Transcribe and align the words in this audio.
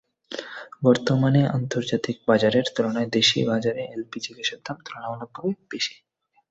বর্তমানে 0.83 1.41
আন্তর্জাতিক 1.49 2.17
বাজারের 2.27 2.65
তুলনায় 2.75 3.09
দেশীয় 3.11 3.45
বাজারে 3.47 3.81
এলপিজি 3.87 4.31
গ্যাসের 4.33 4.59
দাম 4.65 4.77
তুলনামূলকভাবে 4.85 5.51
বেশি। 5.71 5.95